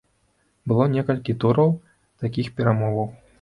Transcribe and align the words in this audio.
Было 0.71 0.87
некалькі 0.93 1.35
тураў 1.43 1.69
такіх 2.25 2.51
перамоваў. 2.57 3.07